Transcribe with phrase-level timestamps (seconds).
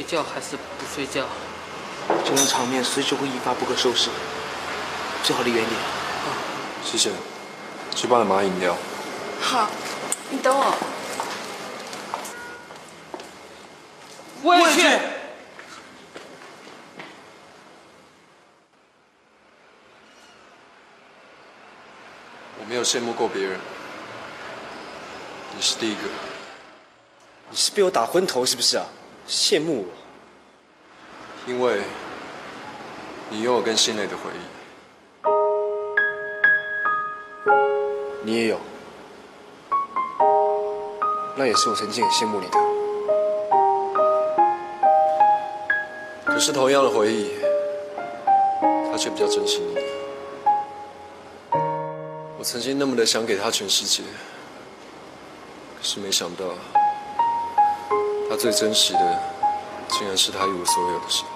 [0.00, 1.26] 睡觉还是不睡觉？
[2.24, 4.08] 这种场面随时会一发不可收拾，
[5.22, 5.78] 最好离远点。
[6.82, 7.10] 谢谢，
[7.94, 8.74] 去帮你买饮料。
[9.42, 9.68] 好，
[10.30, 10.74] 你等我。
[14.42, 14.80] 我也去。
[22.58, 23.60] 我没有羡慕过别人，
[25.54, 26.00] 你是第一个。
[27.50, 28.86] 你是被我打昏头是不是啊？
[29.30, 29.86] 羡慕我？
[31.46, 31.80] 因为
[33.28, 34.40] 你有我跟心蕾的回忆。
[38.24, 38.58] 你也有，
[41.36, 42.58] 那也是我曾经很羡慕你的。
[46.24, 47.30] 可是同样的回忆，
[48.90, 49.76] 他却比较珍惜你。
[52.36, 54.02] 我曾经那么的想给他全世界，
[55.78, 56.46] 可是没想到，
[58.30, 59.00] 他最珍惜的，
[59.88, 61.30] 竟然是他一无所有的时候。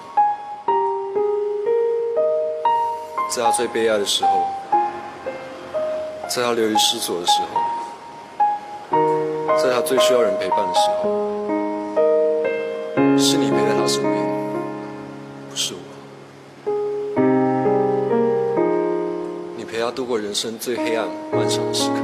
[3.29, 4.47] 在他最悲哀的时候，
[6.29, 8.97] 在他流离失所的时候，
[9.61, 11.03] 在他最需要人陪伴的时候，
[13.19, 14.15] 是你陪在他身边。
[15.49, 15.79] 不是我，
[19.57, 21.95] 你陪他度过人生最黑暗、漫长的时刻。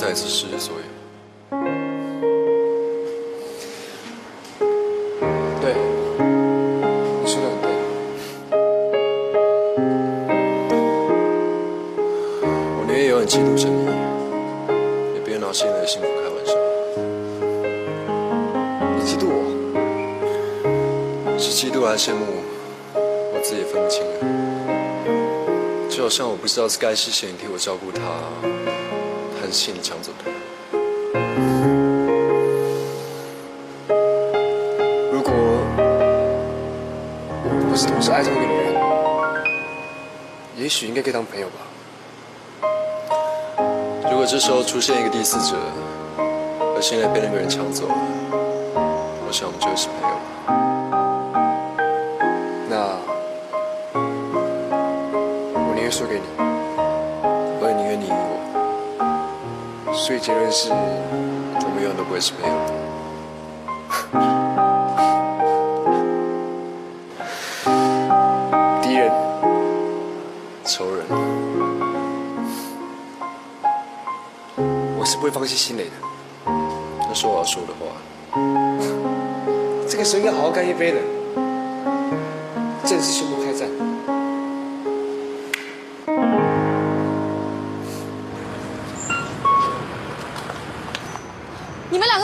[0.00, 0.80] 再次失去所有。
[5.60, 5.74] 对，
[7.20, 7.68] 你说的很对。
[12.78, 13.84] 我宁愿永远嫉妒着你，
[15.16, 16.54] 也别拿现在的幸福开玩笑。
[18.96, 19.36] 你嫉妒我？
[21.38, 22.24] 是嫉妒还是羡慕，
[22.94, 24.02] 我自己分不清。
[25.90, 28.00] 就好像我不知道是该谢谢你替我照顾他，
[29.50, 30.30] 还是欠你抢走的。
[35.10, 35.32] 如果
[37.42, 38.72] 我不是同时爱上一个女人，
[40.56, 41.54] 也许应该可以当朋友吧。
[44.08, 45.56] 如果这时候出现一个第四者，
[46.16, 47.94] 而现在被那个人抢走了，
[49.26, 50.20] 我想我们就会是朋友了
[60.10, 62.79] 所以结论是，我们永远都不会是朋友。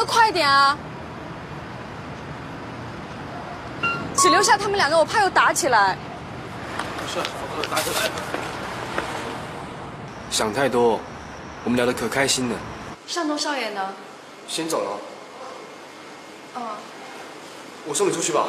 [0.06, 0.76] 快点啊！
[4.16, 5.96] 只留下他们两个，我怕又打起来。
[10.30, 11.00] 想太多，
[11.64, 12.56] 我们聊得可开心了。
[13.06, 13.94] 上东少爷呢？
[14.48, 14.90] 先走了，
[16.54, 16.76] 哦，
[17.84, 18.46] 我送你出去吧。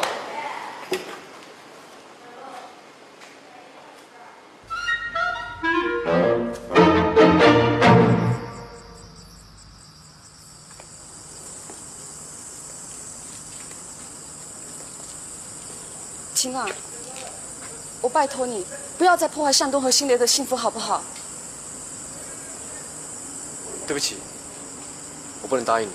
[16.37, 16.69] 晴朗，
[17.99, 18.63] 我拜托你，
[18.95, 21.01] 不要再破坏向东和新蕾的幸福，好不好？
[23.87, 24.17] 对不起，
[25.41, 25.91] 我不能答应你。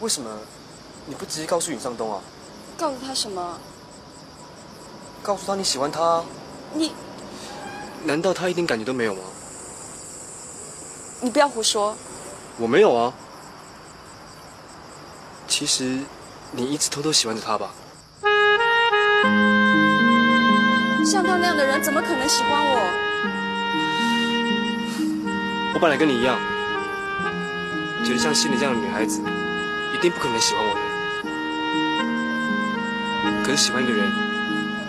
[0.00, 0.30] 为什么
[1.06, 2.20] 你不直接告诉尹尚东啊？
[2.76, 3.58] 告诉他什么？
[5.22, 6.24] 告诉他你喜欢他啊？
[6.74, 6.92] 你
[8.04, 9.22] 难道他一点感觉都没有吗？
[11.22, 11.96] 你不要胡说。
[12.58, 13.14] 我没有啊。
[15.60, 16.00] 其实
[16.52, 17.68] 你一直偷偷喜欢着他吧？
[21.04, 22.80] 像他那样的人，怎么可能喜欢我？
[25.74, 26.38] 我本来跟你一样，
[28.02, 29.20] 觉得像心里这样的女孩子，
[29.92, 30.80] 一定不可能喜欢我的。
[33.44, 34.10] 可是喜欢一个人，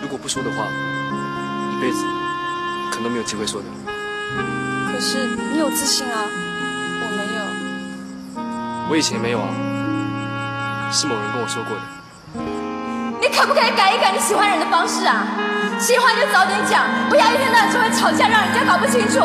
[0.00, 0.68] 如果不说的话，
[1.76, 2.02] 一辈子
[2.90, 3.66] 可能都没有机会说的。
[4.90, 7.42] 可是你有自信啊，我没有。
[8.90, 9.52] 我以前没有啊，
[10.92, 11.82] 是某人跟我说过的。
[13.20, 15.24] 你可不可以改一改你喜欢人的方式啊？
[15.80, 19.18] 喜欢就早点讲，不要一天到晚只会吵架，让人家搞不清楚。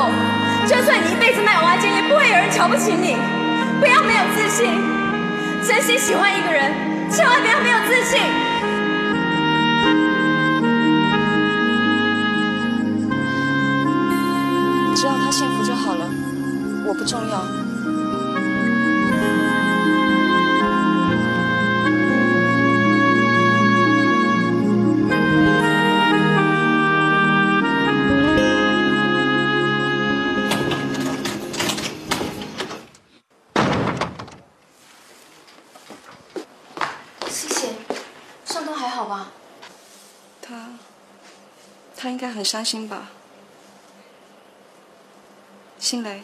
[0.65, 3.17] 就算你一辈子卖娃尖，也不会有人瞧不起你。
[3.79, 4.71] 不要没有自信，
[5.67, 6.71] 真心喜欢一个人，
[7.11, 8.21] 千万不要没有自信。
[14.95, 16.05] 只要他幸福就好了，
[16.87, 17.66] 我不重要。
[42.47, 43.09] 伤心吧？
[45.77, 46.23] 新蕾，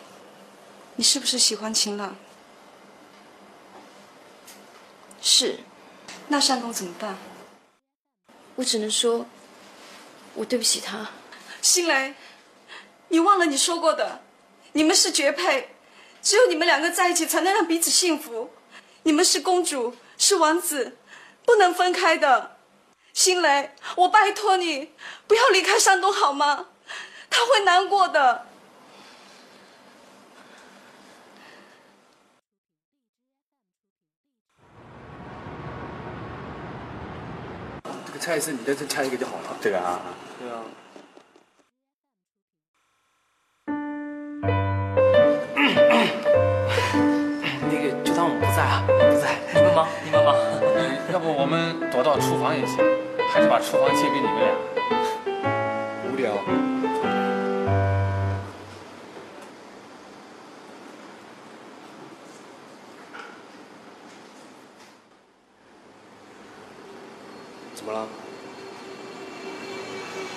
[0.96, 2.16] 你是不是喜欢晴朗？
[5.22, 5.60] 是，
[6.30, 7.18] 那山东怎么办？
[8.56, 9.26] 我只能说，
[10.34, 11.10] 我对不起他。
[11.62, 12.16] 新蕾，
[13.10, 14.22] 你忘了你说过的，
[14.72, 15.76] 你们是绝配，
[16.22, 18.50] 只有你们两个在一起才能让彼此幸福。
[19.04, 20.98] 你们是公主，是王子，
[21.46, 22.53] 不能分开的。
[23.14, 24.92] 新雷，我拜托你
[25.28, 26.66] 不要离开山东好吗？
[27.30, 28.48] 他会难过的。
[38.06, 39.58] 这个菜是你认真拆一个就好了。
[39.62, 40.02] 这个啊，
[40.40, 40.64] 对啊。
[47.72, 49.40] 那个就当我们不在啊，不在。
[49.54, 50.63] 你们忙，你们忙。
[51.14, 52.78] 要不我们躲到厨房也行，
[53.32, 54.50] 还是把厨房借给你们俩？
[56.12, 56.34] 无聊。
[67.76, 68.08] 怎么了？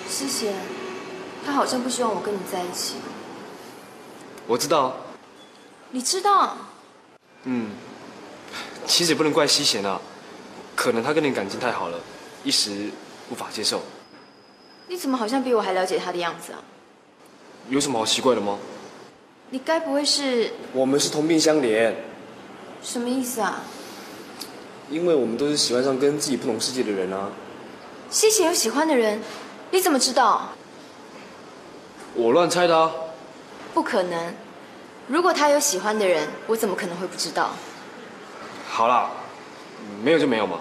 [0.07, 0.53] 思贤，
[1.43, 2.97] 他好像不希望我跟你在一起。
[4.45, 4.95] 我知道，
[5.89, 6.55] 你知道？
[7.45, 7.71] 嗯，
[8.85, 9.99] 其实也不能怪西贤啊，
[10.77, 11.99] 可能他跟你感情太好了，
[12.43, 12.91] 一时
[13.31, 13.81] 无法接受。
[14.87, 16.59] 你怎么好像比我还了解他的样子啊？
[17.67, 18.59] 有什么好奇怪的吗？
[19.49, 21.95] 你该不会是我们是同病相怜，
[22.83, 23.63] 什么意思啊？
[24.91, 27.31] 因为我们都是喜欢上跟自己不同世界的人啊。
[28.11, 29.19] 西贤有喜欢的人，
[29.71, 30.49] 你怎么知道？
[32.13, 32.91] 我乱猜的啊。
[33.73, 34.33] 不可能。
[35.07, 37.49] 如果他有喜欢的人，我怎么可能会不知道？
[38.69, 39.09] 好啦，
[40.03, 40.57] 没有就没有嘛。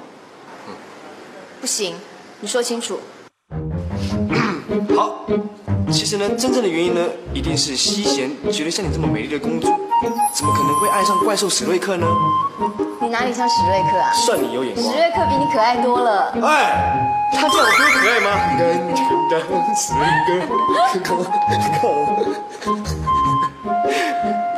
[1.60, 1.96] 不行，
[2.40, 3.00] 你说清楚。
[4.94, 5.26] 好，
[5.90, 7.00] 其实呢，真正的原因呢，
[7.32, 9.68] 一定是西贤觉得像你这么美丽的公主，
[10.34, 12.06] 怎么可能会爱上怪兽史瑞克呢？
[13.00, 14.12] 你哪里像史瑞克啊？
[14.12, 14.92] 算你有眼光史。
[14.92, 16.32] 瑞克比你可爱多了。
[16.42, 18.28] 哎，他这样有多可爱吗？
[18.58, 18.58] 跟
[19.28, 19.44] 跟
[19.74, 20.02] 史瑞
[21.02, 21.08] 克，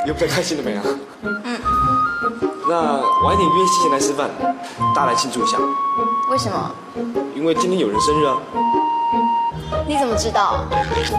[0.07, 0.83] 有比较开心的没啊？
[2.69, 2.71] 嗯。
[2.71, 4.29] 那晚一点约西贤来吃饭，
[4.95, 5.57] 大家来庆祝一下，
[6.31, 6.71] 为什么？
[7.35, 8.37] 因为今天有人生日啊。
[9.87, 10.65] 你怎么知道？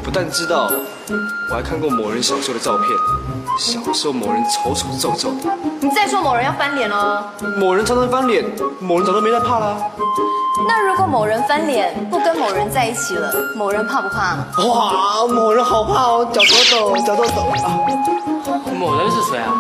[0.04, 0.70] 不但知道，
[1.50, 2.88] 我还看过某人小时候的照片。
[3.58, 7.24] 小时候某人丑丑皱皱的，你再说某人要翻脸哦。
[7.58, 8.46] 某人常常翻脸，
[8.80, 9.76] 某人早就没在怕啦。
[10.68, 14.38] 那如果某人翻脸，不跟某人在一起了，某人怕不怕？
[14.64, 17.80] 哇，某人好怕哦，脚抖抖，脚抖抖啊！
[18.80, 19.52] 某人是谁啊？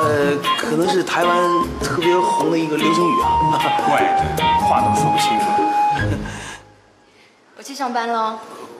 [0.00, 1.50] 呃，可能是台湾
[1.82, 3.50] 特别红的一个流行语啊。
[3.86, 4.00] 怪
[4.36, 5.44] 得话都说不清楚。
[7.56, 8.38] 我去上班喽。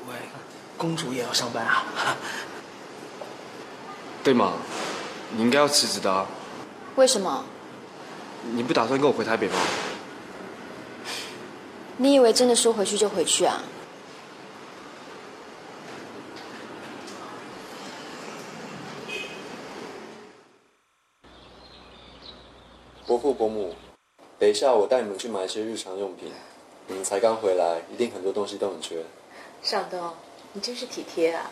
[0.09, 0.15] 喂，
[0.77, 1.85] 公主也要上班啊？
[4.23, 4.53] 对嘛，
[5.37, 6.27] 你应该要辞职的啊。
[6.97, 7.45] 为什么？
[8.53, 9.55] 你不打算跟我回台北吗？
[11.97, 13.61] 你以为真的说回去就回去啊？
[23.07, 23.75] 伯父伯母，
[24.49, 26.33] 等一下我带你们去买一些日常用品。
[26.87, 29.05] 你们才刚回来，一定很多东西都很缺。
[29.63, 30.15] 尚东，
[30.55, 31.51] 你真是体贴啊！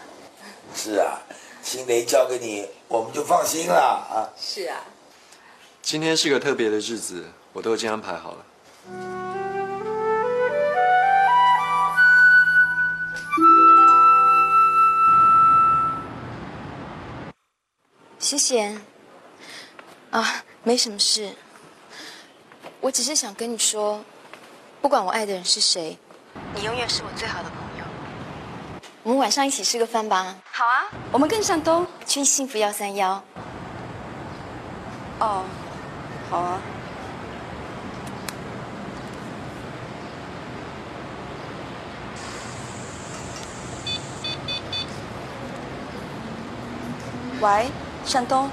[0.75, 1.21] 是啊，
[1.63, 4.33] 新梅交给你，我们就放心了啊。
[4.35, 4.81] 是啊。
[5.83, 8.47] 今天是个特别的日子，我都已经安排好了。
[18.19, 18.79] 谢谢。
[20.13, 21.35] 啊，没什么事。
[22.87, 24.01] 我只是想跟你说，
[24.81, 25.99] 不管我爱的人是谁，
[26.55, 27.85] 你永远是我最好的朋友。
[29.03, 30.37] 我们晚上一起吃个饭吧。
[30.53, 31.85] 好啊，我们跟上东。
[32.07, 33.21] 去幸福幺三幺。
[35.19, 35.43] 哦，
[36.31, 36.61] 好啊。
[47.41, 47.67] 喂，
[48.05, 48.49] 向东。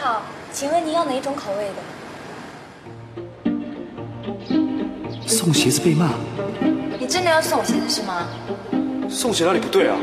[0.00, 1.74] 好，请问您要哪种口味的？
[5.26, 6.10] 送鞋子被骂，
[7.00, 8.28] 你真的要送我鞋子是吗？
[9.10, 9.96] 送鞋哪里不对啊？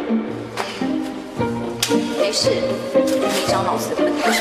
[2.19, 2.49] 没事，
[2.93, 4.33] 你一张老死的笨蛋。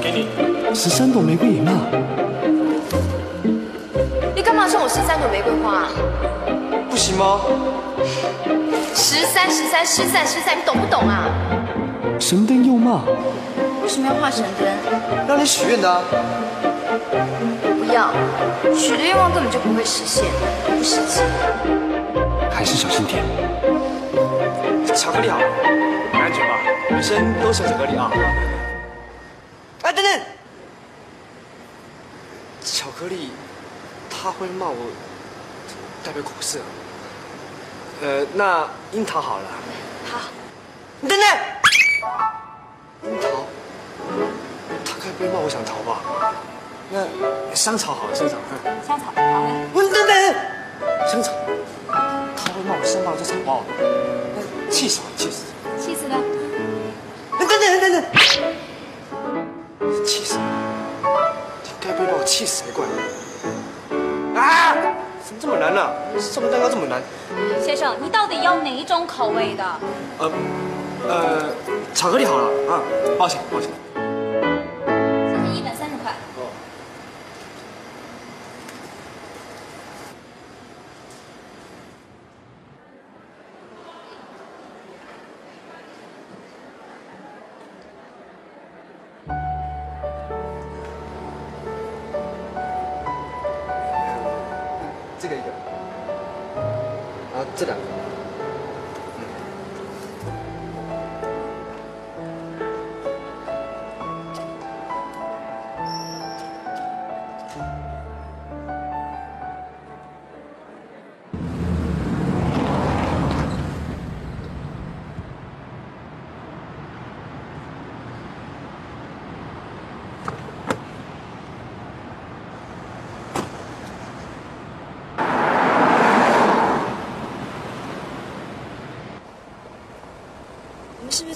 [0.00, 0.28] 给你。
[0.72, 1.72] 十三朵玫瑰也骂，
[4.36, 5.90] 你干嘛送我十三朵玫瑰花、啊？
[6.88, 7.40] 不行吗？
[8.94, 11.28] 十三十三失散失散，你懂不懂啊？
[12.20, 13.49] 神灯又骂，为
[13.90, 15.26] 什么要画神灯？
[15.26, 16.00] 让你许愿的啊。
[17.76, 18.12] 不要，
[18.72, 20.24] 许的愿望根本就不会实现，
[20.64, 21.20] 不实际。
[22.52, 23.24] 还是小心点。
[24.94, 25.38] 巧克力好，
[26.12, 26.56] 很安全吧？
[26.90, 28.12] 女生都喜欢巧克力啊。
[29.82, 30.20] 哎，等等，
[32.64, 33.32] 巧克力，
[34.08, 34.76] 他会骂我
[36.04, 36.60] 代表苦涩。
[38.02, 39.44] 呃，那樱桃好了。
[40.12, 40.20] 好。
[41.00, 41.26] 你等等，
[43.10, 43.28] 樱桃，
[45.00, 46.02] 他该不会骂我想逃吧？
[46.92, 48.36] 那香草好了，香草。
[48.64, 49.48] 嗯香草，好嘞。
[49.72, 50.12] 我等等，
[51.10, 51.32] 香草，
[52.36, 53.64] 他会骂我山爆这草包，
[54.36, 55.46] 那气死我，气死！
[55.80, 56.16] 气死了。
[57.38, 58.04] 等等等等，
[60.04, 60.36] 气死
[61.02, 61.06] 我！
[61.64, 62.84] 你该不会把我气死才怪。
[64.38, 64.76] 啊！
[65.24, 67.00] 怎么这么难呢、送个蛋糕这么难？
[67.64, 69.64] 先生，你到底要哪一种口味的？
[70.18, 70.30] 呃，
[71.08, 71.44] 呃，
[71.94, 72.82] 巧克力好了啊，
[73.18, 73.70] 抱歉抱歉。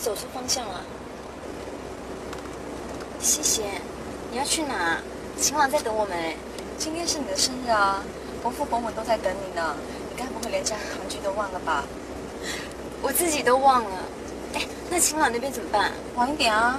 [0.04, 0.82] 走错方向了？
[3.22, 3.62] 谢谢。
[4.30, 4.98] 你要去哪？
[5.40, 6.36] 晴朗在等我们哎。
[6.76, 8.02] 今天是你的生日啊，
[8.42, 9.74] 伯父伯母都在等你呢。
[10.10, 11.84] 你该不会连家人团聚都忘了吧？
[13.00, 13.96] 我自己都忘了。
[14.52, 15.90] 哎，那晴朗那边怎么办？
[16.16, 16.78] 晚一点啊。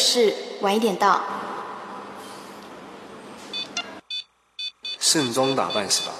[0.00, 1.20] 是，晚一点到。
[4.98, 6.12] 盛装打扮是吧？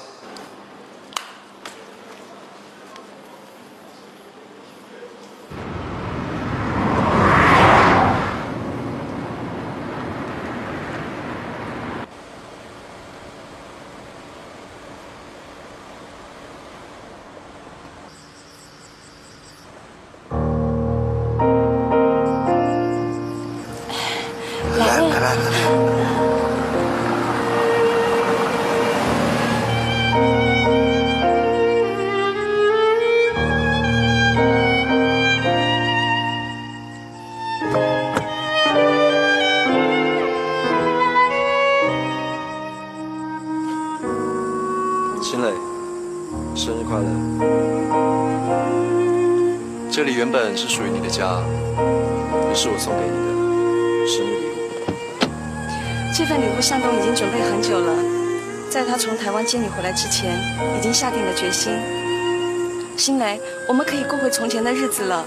[45.22, 45.48] 秦磊，
[46.54, 47.04] 生日快乐！
[49.90, 51.42] 这里原本是属于你的家，
[52.48, 53.26] 也是我送给你的
[54.08, 54.52] 生日礼物。
[56.16, 57.92] 这份礼物向东已经准备很久了，
[58.70, 60.34] 在他从台湾接你回来之前，
[60.78, 61.74] 已经下定了决心。
[62.96, 65.22] 新蕾，我们可以过回从前的日子了，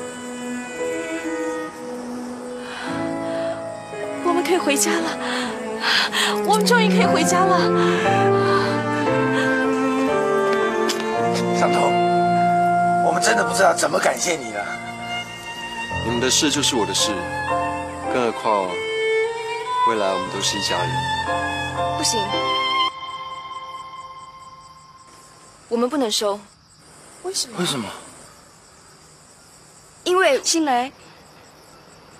[4.25, 5.17] 我们可以回家了，
[6.47, 8.42] 我们终于可以回家了。
[13.23, 14.65] 真的不知道怎么感谢你了。
[16.03, 17.13] 你们的事就是我的事，
[18.13, 18.69] 更何况
[19.87, 20.89] 未来我们都是一家人。
[21.97, 22.21] 不行，
[25.69, 26.37] 我们不能收。
[27.23, 27.57] 为什么？
[27.59, 27.89] 为什么？
[30.03, 30.91] 因为新雷，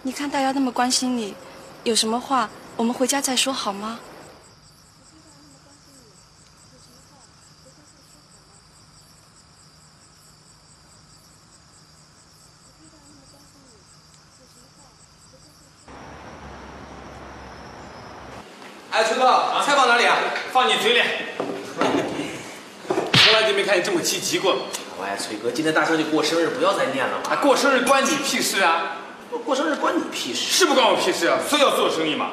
[0.04, 1.36] 你看大家那么关心你，
[1.84, 4.00] 有什么话我们回家再说好吗？
[18.92, 20.16] 哎，崔哥，菜放哪里啊？
[20.52, 21.02] 放你嘴里。
[23.12, 23.82] 从来就没看你
[24.34, 24.56] 这么积极过。
[25.00, 27.30] 喂，崔哥，今天大小姐过生日，不要再念了嘛。
[27.32, 28.98] 啊，过生日关你屁事啊！
[29.46, 30.46] 过生日关你屁事？
[30.46, 31.38] 是不关我屁事啊？
[31.48, 32.32] 非要做生意嘛？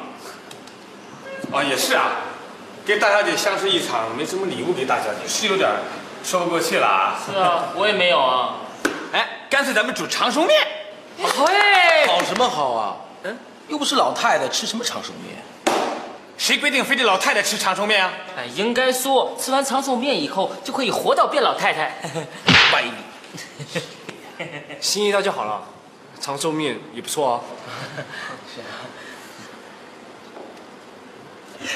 [1.53, 2.13] 啊，也是啊，
[2.87, 5.69] 跟大小姐相识一场，没什么礼物给大小姐，是有点
[6.25, 7.21] 说不过去了啊。
[7.27, 8.57] 是啊， 我也没有啊。
[9.13, 10.59] 哎，干脆咱们煮长寿面。
[11.23, 12.97] 好哎，好什么好啊？
[13.25, 13.37] 嗯，
[13.69, 15.43] 又不是老太太，吃什么长寿面？
[16.41, 18.11] 谁规定非得老太太吃长寿面啊？
[18.35, 21.95] 哎，应该说吃完长寿面以后就可以活到变老太太。
[24.81, 25.63] 心意到就好了，
[26.19, 27.43] 长寿面也不错啊。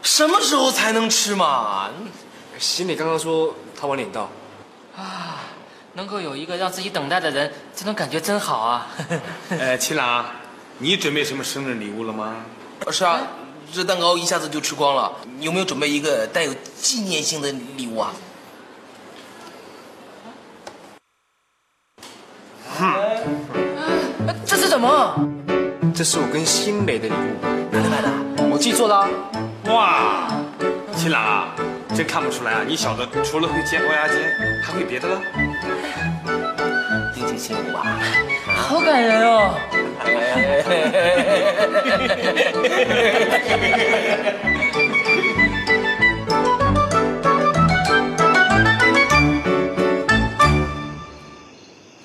[0.00, 1.90] 什么时候才能吃嘛？
[2.58, 4.30] 心里刚刚说他晚点到，
[4.96, 5.44] 啊，
[5.92, 8.86] 能够有一个让自己等待的人，这种感觉真好啊。
[9.50, 10.24] 呃， 秦朗，
[10.78, 12.46] 你准备什么生日礼物了吗？
[12.90, 13.20] 是啊，
[13.72, 18.12] 这蛋糕一下子就吃光了，有没有准备一个带有纪念性的礼物啊？
[24.44, 25.14] 这是什么？
[25.94, 27.36] 这是我跟新磊的礼物，
[27.70, 28.10] 哪里买的？
[28.50, 29.08] 我自己做的啊。
[29.66, 30.28] 哇，
[30.96, 31.54] 新郎啊，
[31.94, 34.18] 真看不出来啊，你小子除了会煎欧阳煎，
[34.64, 35.20] 还会别的了？
[37.32, 37.98] 定情信物吧。
[38.54, 39.54] 好感人哦。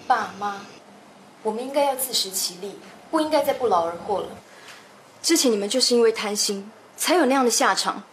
[0.07, 0.61] 爸妈，
[1.43, 2.79] 我们应该要自食其力，
[3.11, 4.27] 不应该再不劳而获了。
[5.21, 8.03] 之前你们就是因为贪心，才有那样的下场，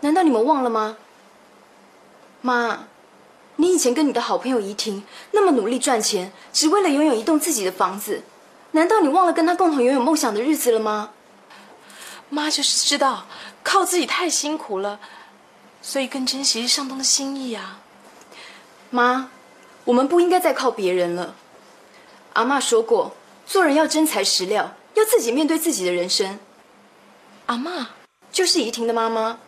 [0.00, 0.96] 难道你们忘了吗？
[2.40, 2.84] 妈，
[3.56, 8.22] 你以前跟你的好朋友怡婷那么努力赚钱，只为了拥有一栋自己的房子，
[8.72, 11.10] 难道你忘了跟她共同拥有梦想的日子了吗？
[12.28, 13.26] 妈就是知道
[13.62, 15.00] 靠自己太辛苦了，
[15.80, 17.80] 所以更珍惜上东的心意啊。
[18.90, 19.30] 妈，
[19.84, 21.34] 我们不应该再靠别人了。
[22.34, 23.16] 阿妈说过，
[23.46, 26.38] 做人要真材实料，要自己面对自己的人生。
[27.46, 27.90] 阿妈，
[28.30, 29.38] 就是怡婷的妈妈。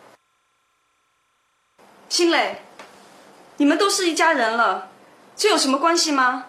[2.07, 2.63] 新磊，
[3.59, 4.87] 你们都是一家人了，
[5.35, 6.45] 这有什么关系吗？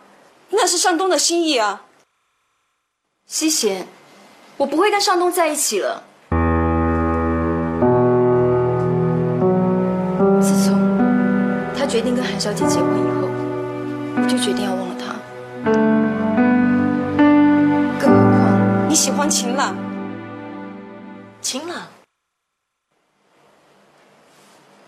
[0.51, 1.83] 那是尚东的心意啊。
[3.27, 3.89] 西贤，
[4.59, 6.05] 我不会跟尚东在一起了。
[10.41, 10.79] 自从
[11.77, 13.29] 他决定跟韩小姐结婚以后，
[14.23, 15.07] 我就决定要忘了他。
[17.99, 19.75] 更何况你喜欢秦朗，
[21.43, 21.89] 秦朗，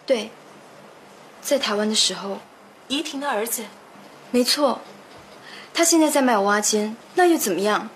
[0.07, 0.31] 对，
[1.43, 2.39] 在台湾的时候，
[2.89, 3.65] 怡婷的儿子，
[4.31, 4.81] 没错，
[5.75, 7.91] 他现在在卖蚵仔煎，那又怎么样？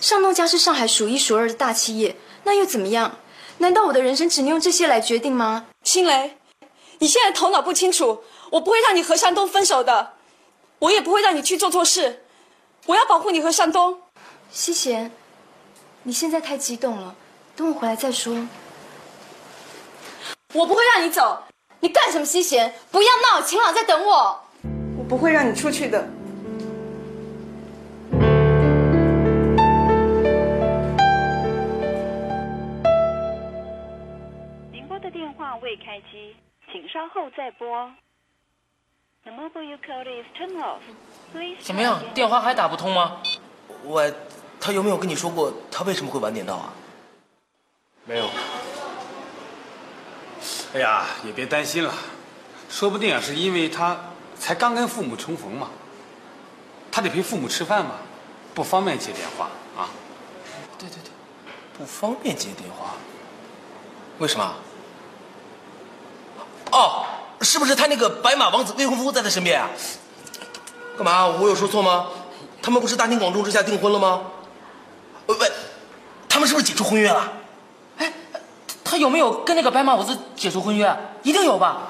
[0.00, 3.18] 尚东家是上海数一数二的大企业，那又怎么样？
[3.58, 5.66] 难道我的人生只能用这些来决定吗？
[5.82, 6.38] 新雷，
[6.98, 10.14] 你现在头脑不清楚，我不会让你和山东分手的，
[10.80, 12.24] 我也不会让你去做错事，
[12.86, 14.00] 我要保护你和山东。
[14.50, 15.10] 西贤，
[16.02, 17.14] 你现在太激动了，
[17.54, 18.46] 等我回来再说。
[20.52, 21.42] 我不会让你走，
[21.86, 22.24] 你干什么？
[22.24, 24.40] 西贤，不要闹，秦朗在等我。
[24.98, 26.04] 我不会让你出去的。
[34.72, 36.34] 您拨的电话未开机，
[36.72, 37.88] 请稍后再拨。
[39.22, 40.80] The mobile you called is turned off.
[41.32, 41.62] Please.
[41.62, 42.02] 怎么样？
[42.12, 43.22] 电话还打不通吗？
[43.84, 44.02] 我，
[44.60, 46.72] 他有没有跟你说过他为什么会晚点到啊？
[48.06, 48.26] 没有。
[50.76, 51.94] 哎呀，也别担心了，
[52.68, 53.96] 说不定啊是因为他
[54.38, 55.70] 才刚跟父母重逢嘛，
[56.92, 57.92] 他得陪父母吃饭嘛，
[58.54, 59.88] 不方便接电话啊。
[60.76, 61.10] 对对对，
[61.78, 62.92] 不方便接电话。
[64.18, 64.54] 为什么？
[66.72, 67.06] 哦，
[67.40, 69.70] 是不是他那个白马王子未婚夫在他身边啊？
[70.98, 71.26] 干嘛？
[71.26, 72.08] 我有说错吗？
[72.60, 74.24] 他们不是大庭广众之下订婚了吗？
[75.24, 75.50] 喂喂，
[76.28, 77.32] 他们是不是解除婚约了？
[78.88, 80.96] 他有没有跟那个白马王子解除婚约？
[81.24, 81.88] 一定有吧？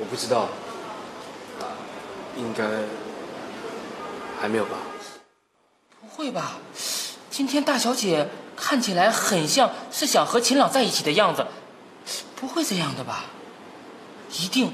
[0.00, 0.48] 我不知道，
[2.38, 2.64] 应该
[4.40, 4.78] 还没有吧？
[6.00, 6.56] 不会吧？
[7.28, 11.46] 今天大小姐看起来很像是想和秦朗在一起的样子，
[12.34, 13.26] 不会这样的吧？
[14.32, 14.72] 一定，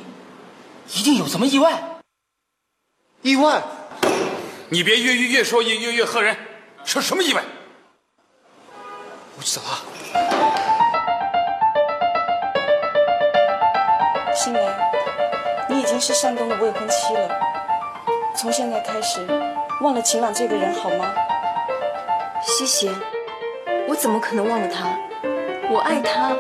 [0.95, 1.99] 一定有什么意外。
[3.23, 3.65] 意外？
[4.69, 6.37] 你别越越越说越越越吓人，
[6.85, 7.43] 是什么意外？
[9.37, 9.79] 我去找他。
[15.95, 17.29] 经是山东的未婚妻了，
[18.35, 19.25] 从现在开始，
[19.81, 21.15] 忘了秦朗这个人好吗？
[22.43, 22.93] 西贤，
[23.87, 24.89] 我怎么可能忘了他？
[25.71, 26.33] 我爱他，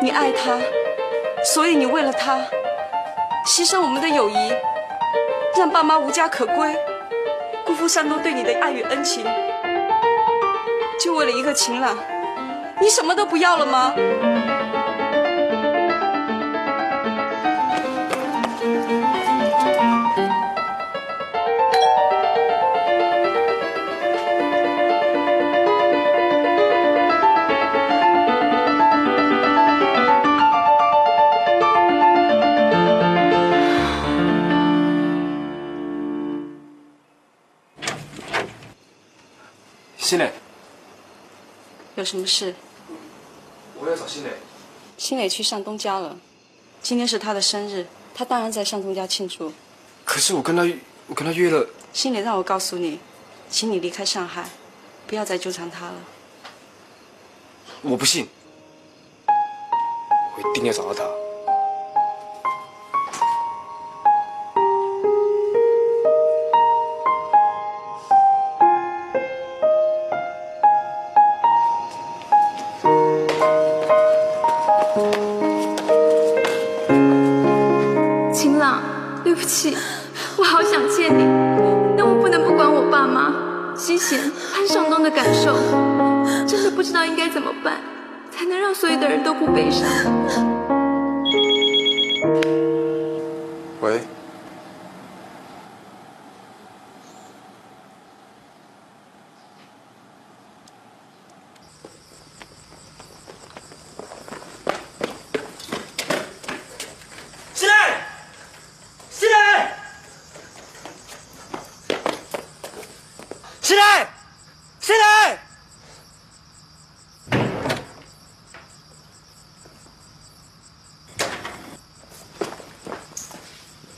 [0.00, 0.60] 你爱他，
[1.42, 2.38] 所以你为了他，
[3.44, 4.52] 牺牲我们的友谊，
[5.58, 6.76] 让爸妈无家可归，
[7.66, 9.26] 辜负山东对你的爱与恩情，
[11.00, 11.98] 就为了一个秦朗，
[12.78, 13.92] 你什么都不要了吗？
[42.04, 42.54] 有什么事？
[43.80, 44.30] 我要找新磊。
[44.98, 46.18] 新磊去上东家了，
[46.82, 49.50] 今天是他的生日，他当然在上东家庆祝。
[50.04, 50.62] 可是我跟他，
[51.06, 51.66] 我跟他约了。
[51.94, 53.00] 新磊让我告诉你，
[53.48, 54.50] 请你离开上海，
[55.06, 55.94] 不要再纠缠他了。
[57.80, 58.28] 我不信，
[59.26, 61.23] 我一定要找到他。
[80.36, 81.22] 我好想见你，
[81.96, 83.32] 但我不能不管我爸妈、
[83.76, 84.18] 西贤
[84.52, 85.54] 潘尚东的感受，
[86.46, 87.80] 真的不知道应该怎么办，
[88.30, 89.88] 才能让所有的人都不悲伤。
[93.80, 94.00] 喂，
[107.54, 108.02] 起来，
[109.10, 109.76] 起来，
[113.60, 114.08] 起来，
[114.80, 115.38] 起来！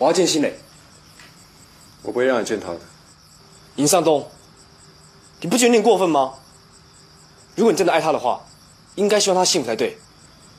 [0.07, 0.57] 我要见新磊。
[2.03, 2.79] 我不会让你见他的。
[3.75, 4.31] 尹尚东，
[5.41, 6.35] 你不觉得你很过分吗？
[7.57, 8.47] 如果你真的爱他的话，
[8.95, 9.99] 应该希望他幸福才对。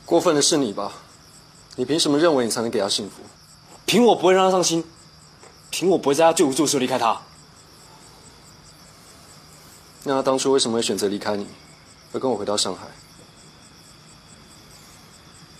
[0.05, 0.91] 过分的是你吧？
[1.77, 3.21] 你凭什么认为你才能给他幸福？
[3.85, 4.83] 凭我不会让他伤心，
[5.69, 7.21] 凭我不会在他最无助的时候离开他。
[10.03, 11.47] 那他当初为什么会选择离开你，
[12.11, 12.87] 而跟我回到上海？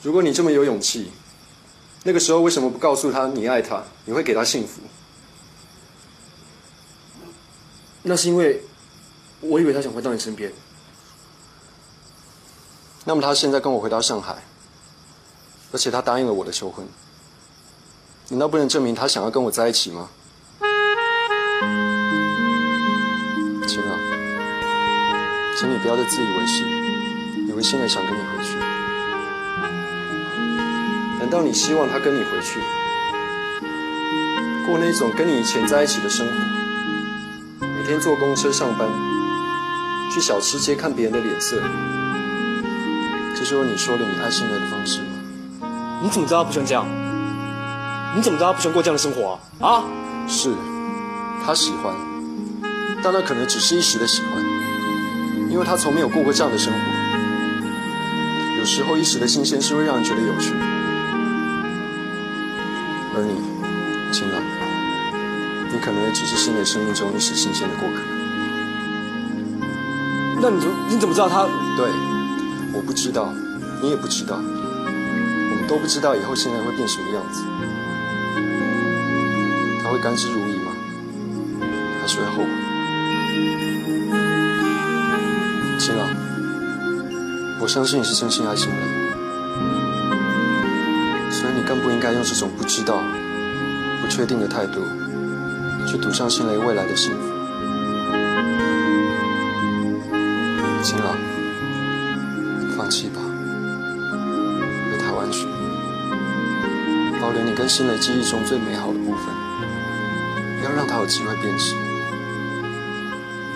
[0.02, 1.13] 如果你这么有勇气，
[2.08, 4.80] 那个时候为什么不告诉他你爱他，你会给他幸福？
[8.04, 8.63] 那是因为，
[9.41, 10.50] 我以为他想回到你身边。
[13.04, 14.41] 那么他现在跟我回到上海，
[15.74, 16.88] 而且他答应了我的求婚，
[18.30, 20.10] 难道不能证明他想要跟我在一起吗？
[23.67, 24.00] 秦朗，
[25.60, 26.63] 请你不要再自以为是，
[27.50, 28.57] 以为新蕾想跟你回去。
[31.20, 32.60] 难道你希望他跟你回去，
[34.66, 36.34] 过那种跟你以前在一起的生活，
[37.66, 38.88] 每天坐公车上班，
[40.14, 41.62] 去小吃街看别人的脸色？
[43.36, 45.08] 这就是你说的你爱现在的方式吗？
[46.02, 46.86] 你怎么知道他不喜欢这样？
[48.16, 49.68] 你怎么知道他不喜欢过这样的生活啊？
[49.68, 49.84] 啊？
[50.28, 50.54] 是，
[51.46, 51.96] 他喜欢，
[53.02, 54.44] 但那可能只是一时的喜欢，
[55.50, 56.80] 因为他从没有过过这样的生活。
[58.60, 60.54] 有时候一时的新鲜是会让人觉得有趣，
[63.18, 63.34] 而你，
[64.14, 64.40] 晴朗，
[65.74, 67.98] 你可能也只是新蕾生命中一时新鲜的过客。
[70.40, 71.48] 那你怎你怎么知道他？
[71.76, 71.90] 对。
[72.74, 73.34] 我不知道，
[73.82, 77.44] 你也不知道，我们都不知道以后现在会变什么样子。
[79.82, 80.72] 他会甘之如饴吗？
[82.00, 82.50] 还是会后悔？
[85.80, 86.08] 晴朗，
[87.60, 88.97] 我相信你是真心爱新蕾，所以你
[91.68, 93.04] 更不应该用这种不知道、
[94.02, 94.80] 不确定的态度
[95.86, 97.20] 去赌上新蕾未来的幸福。
[100.82, 101.16] 秦朗。
[102.78, 103.20] 放弃吧，
[104.92, 105.48] 回台湾去，
[107.20, 109.26] 保留你跟新蕾记忆中最美好的部分，
[110.60, 111.74] 不要让它有机会变质。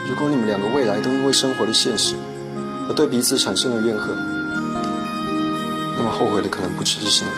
[0.10, 2.16] 如果你们两个未来都因为生活的现实
[2.90, 4.10] 而对彼此产生了怨恨，
[5.98, 7.34] 那么后悔的可能不只是新蕾，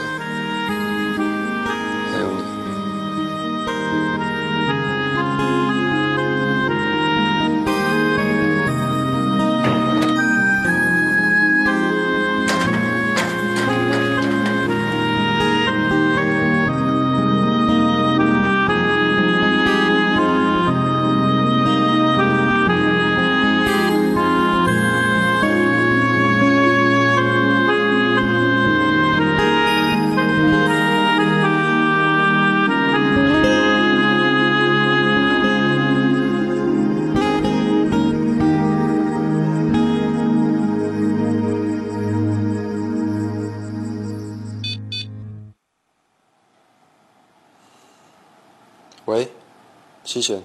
[50.13, 50.43] 七贤。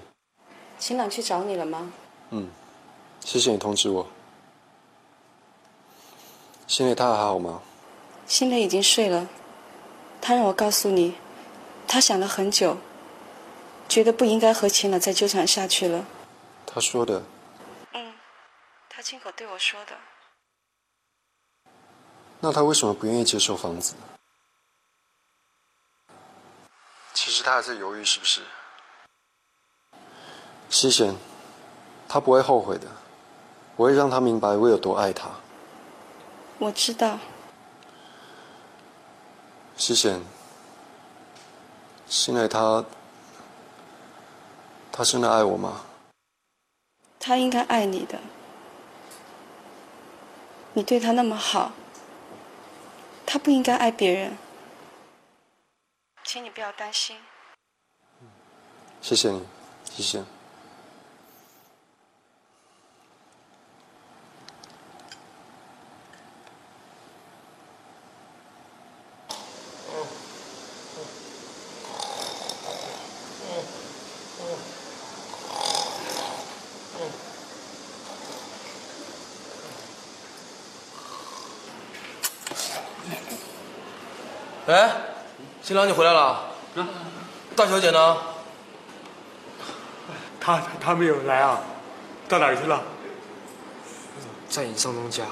[0.79, 1.93] 秦朗去找你了吗？
[2.31, 2.49] 嗯，
[3.23, 4.07] 谢谢你通知我。
[6.65, 7.61] 心磊他还好吗？
[8.25, 9.29] 心磊已经睡了，
[10.19, 11.15] 他让我告诉你，
[11.87, 12.79] 他想了很久，
[13.87, 16.03] 觉得不应该和秦朗再纠缠下去了。
[16.65, 17.21] 他说的。
[17.93, 18.15] 嗯，
[18.89, 19.95] 他亲口对我说的。
[22.39, 23.93] 那他为什么不愿意接受房子？
[27.13, 28.41] 其实他还在犹豫，是不是？
[30.69, 31.15] 西贤，
[32.07, 32.87] 他不会后悔的，
[33.75, 35.29] 我会让他明白我有多爱他。
[36.59, 37.19] 我知道。
[39.75, 40.21] 西贤，
[42.07, 42.85] 新蕾他，
[44.91, 45.81] 他真的爱我吗？
[47.19, 48.19] 他应该爱你的，
[50.73, 51.71] 你对他那么好，
[53.25, 54.37] 他不应该爱别人。
[56.23, 57.17] 请你不要担心。
[59.01, 59.43] 谢谢你，
[59.85, 60.23] 谢谢。
[84.69, 84.91] 哎，
[85.63, 86.41] 新郎你回来了？
[87.55, 88.17] 大小姐呢？
[90.39, 91.59] 他他没有来啊，
[92.27, 92.79] 到哪儿去了？
[94.47, 95.23] 在尹尚东家。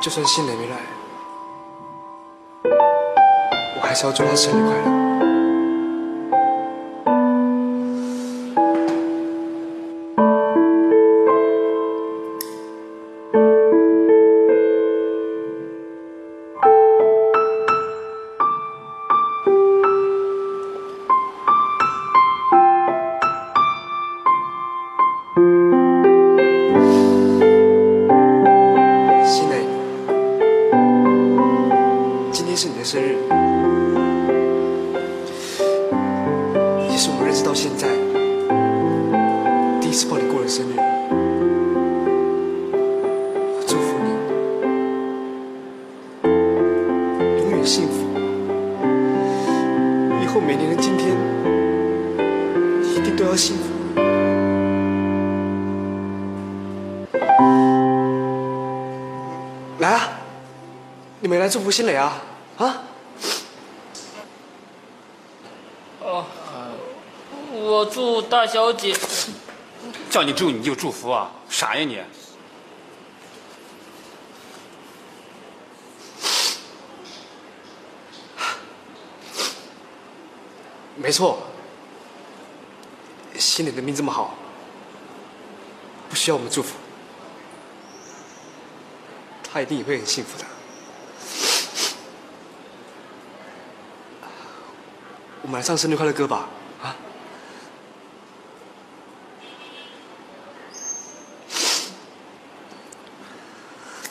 [0.00, 0.76] 就算新磊没来，
[3.74, 4.99] 我还是要祝他生日快乐。
[47.64, 48.06] 幸福。
[50.22, 51.16] 以后每年的今天，
[52.84, 53.62] 一定都要幸福。
[59.78, 60.10] 来啊，
[61.20, 62.22] 你没来祝福新磊啊？
[62.58, 62.82] 啊？
[66.02, 66.24] 哦，
[67.52, 68.94] 我祝大小姐。
[70.10, 71.30] 叫你祝你就祝福啊？
[71.48, 71.98] 啥呀你？
[81.02, 81.38] 没错，
[83.38, 84.34] 新磊的命这么好，
[86.10, 86.76] 不需要我们祝福，
[89.42, 90.44] 他一定也会很幸福的。
[95.40, 96.50] 我们来唱生日快乐歌吧，
[96.82, 96.94] 啊！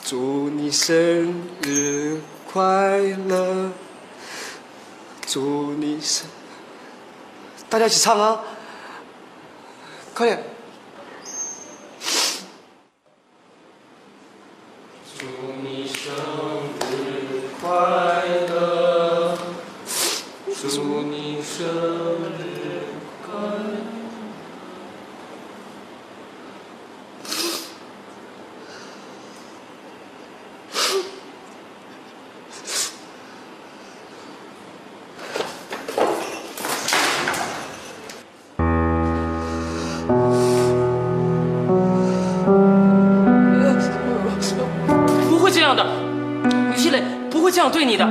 [0.04, 2.20] 祝你生日
[2.52, 3.70] 快乐，
[5.24, 6.26] 祝你生，
[7.70, 8.42] 大家一起唱啊！
[10.12, 10.49] 快点！
[47.80, 48.06] 对你的，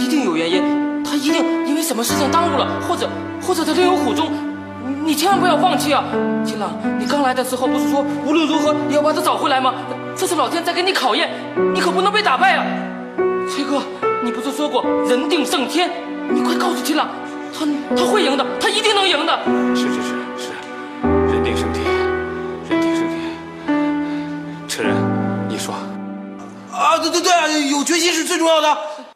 [0.00, 3.06] 一定有原因，他一定因为什么事情耽误了，或者
[3.42, 4.30] 或者他另有苦衷，
[5.04, 6.02] 你千万不要放弃啊！
[6.46, 9.74] 秦朗，你刚来的时候不是说无论如何也要把他找回来吗？
[10.16, 11.28] 这是老天在给你考验，
[11.74, 12.64] 你可不能被打败啊！
[13.50, 13.82] 崔哥，
[14.24, 15.90] 你不是说过人定胜天？
[16.30, 17.06] 你快告诉秦朗，
[17.52, 19.38] 他他会赢的，他一定能赢的。
[19.74, 20.09] 是是是
[27.10, 29.06] 对对对啊，有决心是最重要的。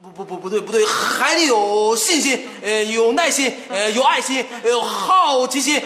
[0.00, 5.82] 不不不不对不对，还得有信心，呃，有耐心，呃，有爱心，有好奇心。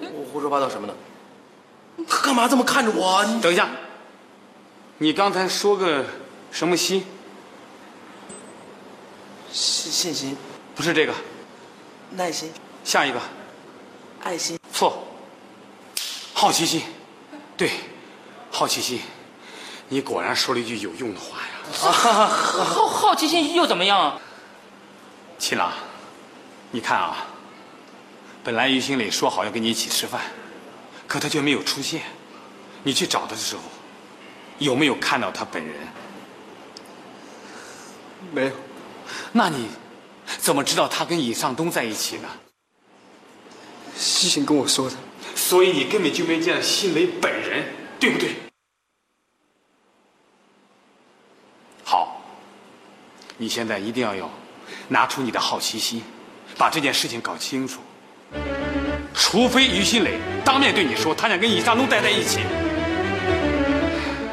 [0.00, 0.94] 我胡说八道什么呢？
[2.22, 3.24] 干嘛这么看着我？
[3.42, 3.68] 等一下，
[4.98, 6.04] 你刚才说个
[6.52, 7.04] 什么心？
[9.50, 10.36] 信信心，
[10.76, 11.12] 不是这个，
[12.10, 12.52] 耐心，
[12.84, 13.20] 下一个，
[14.22, 14.58] 爱心。
[14.72, 15.04] 错，
[16.34, 16.82] 好奇心，
[17.58, 17.72] 对，
[18.52, 19.00] 好奇心。
[19.88, 21.46] 你果然说了一句有用的话呀！
[21.72, 24.20] 好好奇心又怎么样啊？
[25.38, 25.72] 秦朗，
[26.70, 27.26] 你看啊，
[28.44, 30.20] 本来于新磊说好要跟你一起吃饭，
[31.08, 32.02] 可他却没有出现。
[32.84, 33.62] 你去找他的时候，
[34.58, 35.74] 有没有看到他本人？
[38.32, 38.52] 没有。
[39.32, 39.68] 那你
[40.38, 42.28] 怎么知道他跟尹尚东在一起呢？
[43.96, 44.96] 西行跟我说的。
[45.34, 47.64] 所以你根本就没见新磊本人，
[47.98, 48.30] 对不对？
[51.84, 52.20] 好，
[53.36, 54.30] 你现在一定要有
[54.88, 56.02] 拿出你的好奇心，
[56.56, 57.80] 把这件事情搞清楚。
[59.14, 62.40] 除非于新磊当面对你说他想跟尹尚东待在一起，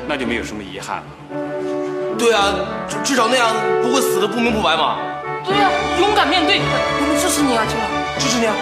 [0.08, 2.18] 那就没有什么遗憾了。
[2.18, 2.56] 对啊，
[2.88, 5.00] 至至少那样不会死的不明不白嘛。
[5.46, 5.70] 对呀、
[6.00, 8.56] 勇敢面对，我们支持你啊，青朗，支持你啊！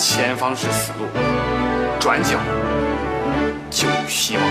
[0.00, 1.06] 前方是死路，
[2.00, 2.38] 转角
[3.70, 4.44] 就有希望。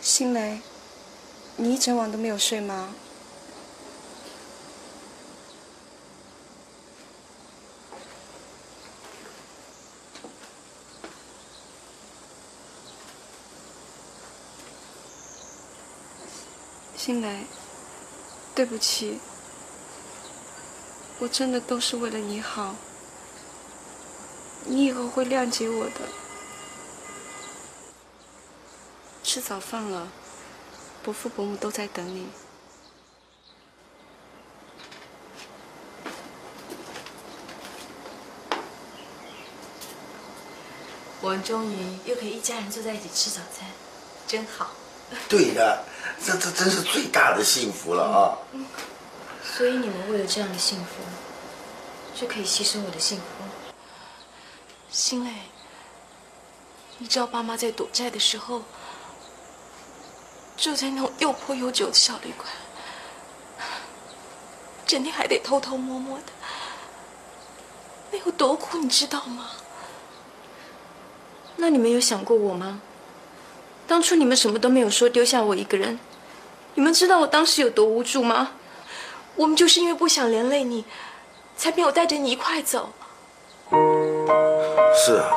[0.00, 0.58] 新雷，
[1.60, 2.94] 你一整晚都没有睡吗？
[16.96, 17.44] 新来，
[18.54, 19.18] 对不起，
[21.18, 22.76] 我真的都是为了你好，
[24.64, 26.08] 你以后会谅解我的。
[29.24, 30.08] 吃早饭了，
[31.02, 32.26] 伯父伯母都在等你。
[41.20, 43.68] 我们终于又可以一家人坐在一起吃早餐，
[44.26, 44.70] 真好。
[45.28, 45.84] 对的，
[46.24, 48.38] 这这真是最大的幸福了啊！
[49.42, 51.02] 所以你们为了这样的幸福，
[52.14, 53.24] 就可以牺牲我的幸福。
[54.90, 55.32] 心磊，
[56.98, 58.62] 你知道爸妈在躲债的时候，
[60.58, 62.48] 住在那种又破又旧的小旅馆，
[64.84, 66.24] 整天还得偷偷摸摸的，
[68.10, 69.50] 那有多苦，你知道吗？
[71.56, 72.80] 那你们有想过我吗？
[73.86, 76.00] 当初你们什么都没有说，丢下我一个人，
[76.74, 78.50] 你们知道我当时有多无助吗？
[79.36, 80.84] 我们就是因为不想连累你，
[81.56, 82.90] 才没有带着你一块走。
[85.06, 85.30] 是啊，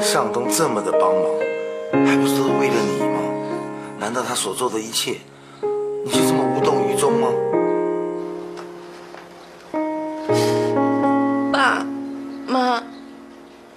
[0.00, 1.24] 向东这么的帮忙，
[2.06, 3.03] 还不是都为了你吗？
[4.04, 5.16] 难道他所做的一切，
[6.04, 7.28] 你就这么无动于衷吗？
[11.50, 11.86] 爸
[12.46, 12.82] 妈，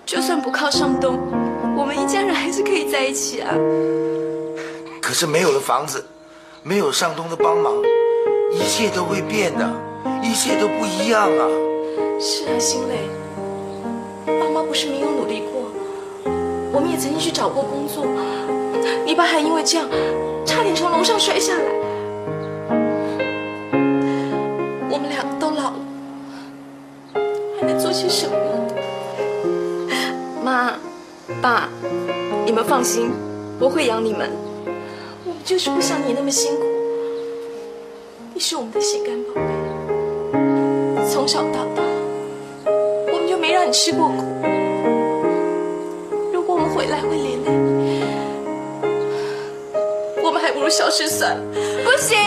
[0.06, 1.18] 就算不靠上东，
[1.78, 3.56] 我们一家人还是可以在一起啊。
[5.02, 6.06] 可是没有了房子，
[6.62, 7.74] 没有上东的帮忙，
[8.52, 9.66] 一切都会变的，
[10.22, 11.48] 一切都不一样啊。
[12.20, 13.08] 是啊，新磊，
[14.26, 15.72] 爸妈不是没有努力过，
[16.74, 18.06] 我们也曾经去找过工作，
[19.06, 19.88] 你爸还因为这样，
[20.46, 21.64] 差点从楼上摔下来。
[24.90, 25.80] 我们两个都老了，
[27.60, 28.44] 还能做些什么呢？
[30.44, 30.74] 妈，
[31.42, 31.70] 爸，
[32.46, 33.12] 你们放心，
[33.60, 34.30] 我会养你们。
[35.26, 36.66] 我们就是不像你那么辛苦，
[38.34, 39.42] 你是我们的心肝宝贝，
[41.10, 41.84] 从小到大。
[43.12, 44.37] 我们就没让你吃过苦。
[50.58, 51.44] 不如消失算了。
[51.86, 52.18] 不行，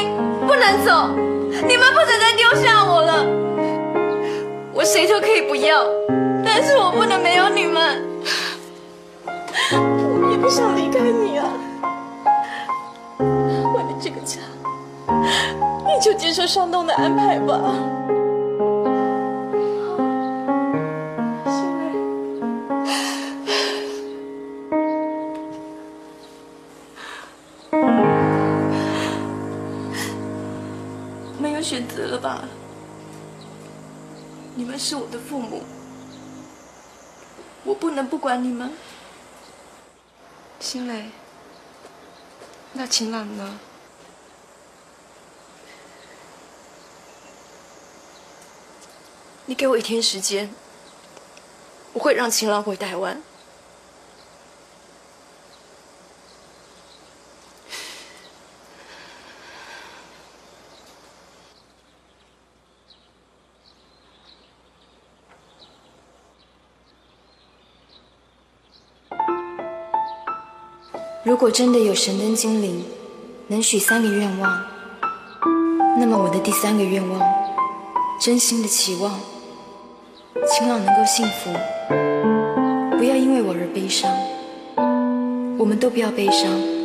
[0.47, 1.09] 不能走，
[1.66, 3.26] 你们不准再丢下我了。
[4.72, 5.85] 我谁都可以不要，
[6.45, 8.01] 但是我不能没有你们。
[9.72, 11.45] 我也不想离开你啊。
[13.18, 14.39] 为了这个家，
[15.09, 17.61] 你就接受上东的安排吧。
[31.71, 32.49] 选择了吧？
[34.57, 35.62] 你们是我的父母，
[37.62, 38.73] 我不能不管你们。
[40.59, 41.11] 新磊，
[42.73, 43.61] 那晴朗呢？
[49.47, 50.53] 你给我一天时间，
[51.93, 53.23] 我会让晴朗回台湾。
[71.31, 72.85] 如果真的有神灯精灵
[73.47, 74.62] 能许三个愿望，
[75.97, 77.20] 那么我的第三个愿望，
[78.20, 79.12] 真心的期望，
[80.49, 81.53] 晴朗能够幸福，
[82.99, 84.11] 不要因为我而悲伤，
[85.57, 86.80] 我们都不要悲伤。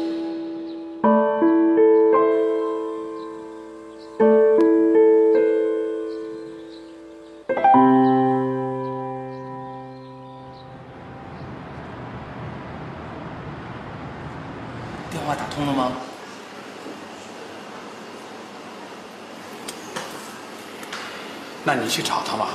[21.65, 22.49] 那你去找他吧。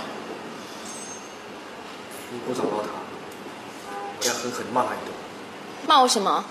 [2.32, 2.88] 如果找到他，
[4.20, 5.12] 我要狠狠骂他一顿。
[5.86, 6.44] 骂我什么？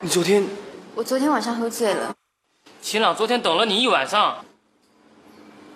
[0.00, 0.46] 你昨天
[0.94, 2.14] 我昨天晚上喝醉了，
[2.80, 4.44] 秦朗昨天等了你一晚上，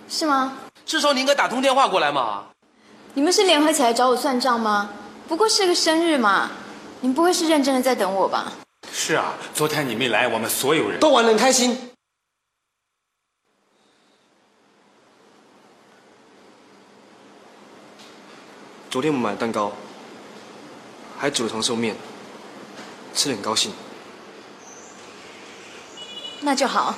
[0.09, 0.59] 是吗？
[0.87, 2.47] 至少你应该打通电话过来嘛。
[3.13, 4.91] 你们是联合起来找我算账吗？
[5.27, 6.51] 不过是个生日嘛，
[7.01, 8.53] 你们不会是认真的在等我吧？
[9.01, 11.93] 是啊，昨天你没来，我们所有人都玩得很开心。
[18.91, 19.73] 昨天我们买蛋糕，
[21.17, 21.95] 还煮了长寿面，
[23.15, 23.73] 吃的很高兴。
[26.41, 26.93] 那就好。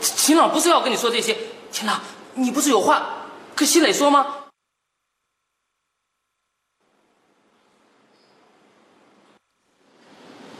[0.00, 1.38] 秦朗不是要跟你说这些，
[1.70, 2.02] 秦朗，
[2.34, 4.45] 你不是有话跟新磊说吗？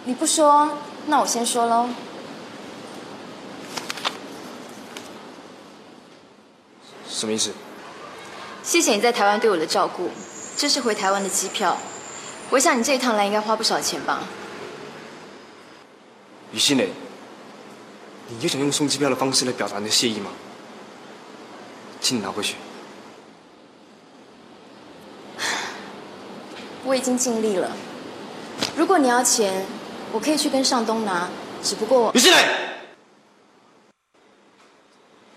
[0.08, 0.70] 你不说，
[1.06, 1.88] 那我先说喽。
[7.08, 7.50] 什么意思？
[8.62, 10.10] 谢谢你在台湾对我的照顾，
[10.56, 11.76] 这是回台湾的机票。
[12.50, 14.20] 我想你这一趟来应该花不少钱吧？
[16.52, 16.90] 于心磊，
[18.28, 20.30] 你就想用送机票的方式来表达你的谢意吗？
[22.00, 22.54] 请你拿回去。
[26.86, 27.72] 我已经尽力了。
[28.76, 29.66] 如果你要钱，
[30.16, 31.28] 我可以去跟上东拿，
[31.62, 32.38] 只不过于心磊，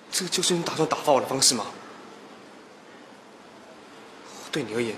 [0.09, 1.65] 这个就是你打算打发我的方式吗？
[4.53, 4.95] 对你而言，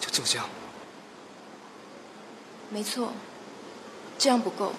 [0.00, 0.48] 就这就这样。
[2.70, 3.12] 没错，
[4.16, 4.72] 这样不够。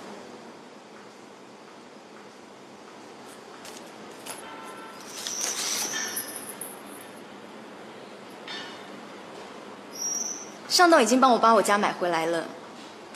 [10.68, 12.46] 上东已经帮我把我家买回来了，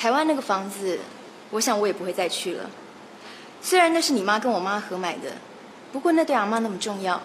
[0.03, 0.99] 台湾那个房子，
[1.51, 2.69] 我想我也不会再去了。
[3.61, 5.31] 虽然那是你妈跟我妈合买的，
[5.93, 7.21] 不过那对阿妈那么重要，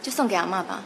[0.00, 0.84] 就送给阿妈吧。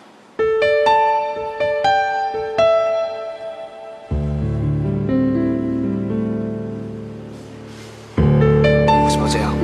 [8.29, 9.55] 为什么要这样？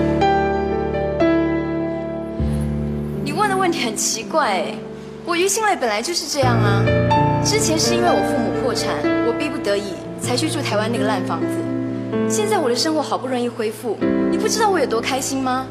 [3.24, 4.74] 你问的问题很奇怪哎，
[5.24, 6.84] 我于心磊本来就是这样啊。
[7.42, 8.94] 之前是因为我父母破产，
[9.26, 11.69] 我逼不得已才去住台湾那个烂房子。
[12.30, 13.96] 现在我的生活好不容易恢复，
[14.30, 15.66] 你不知道我有多开心吗？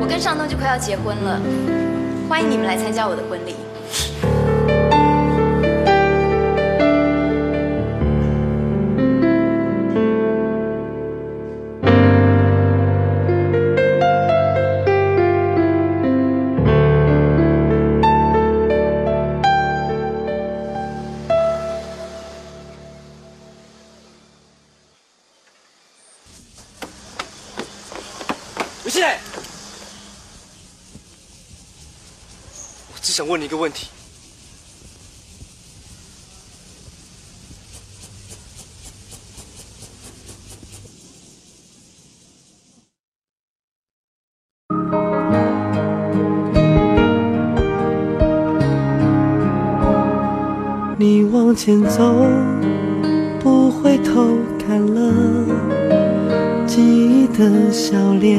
[0.00, 1.40] 我跟尚东就快要结婚了，
[2.28, 3.54] 欢迎你们来参加我的婚礼。
[33.16, 33.86] 想问你一个问题。
[50.98, 52.14] 你往前走，
[53.40, 58.38] 不回头看了记忆的笑脸，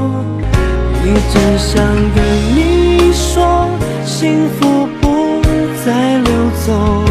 [1.11, 1.83] 一直想
[2.15, 2.23] 跟
[2.55, 3.67] 你说，
[4.05, 5.41] 幸福不
[5.85, 6.31] 再溜
[6.65, 7.03] 走。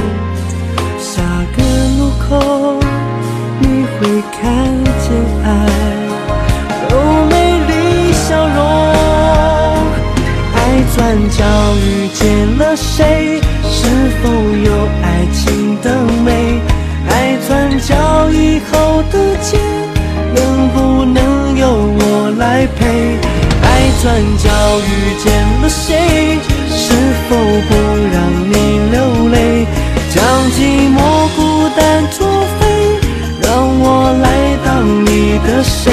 [0.98, 1.20] 下
[1.55, 1.62] 个
[1.98, 2.80] 路口，
[3.59, 4.40] 你会看
[5.03, 5.12] 见
[5.44, 5.46] 爱
[6.88, 6.96] 有
[7.28, 7.32] 美
[7.68, 8.59] 丽笑容。
[10.55, 10.59] 爱
[10.96, 10.98] 转
[11.28, 11.44] 角
[11.84, 13.38] 遇见了谁？
[13.68, 13.86] 是
[14.22, 14.30] 否
[14.64, 15.86] 有爱情的
[16.24, 16.59] 美？
[17.11, 19.59] 爱转角以后的街，
[20.34, 23.29] 能不能由我来陪？
[24.03, 24.48] 转角
[24.80, 26.38] 遇见了谁？
[26.70, 26.94] 是
[27.28, 27.36] 否
[27.68, 27.74] 不
[28.11, 28.16] 让
[28.48, 28.55] 你
[28.90, 29.66] 流泪？
[30.09, 30.98] 将寂寞
[31.36, 32.26] 孤单作
[32.59, 32.62] 废，
[33.42, 34.26] 让我来
[34.64, 35.92] 当你的谁？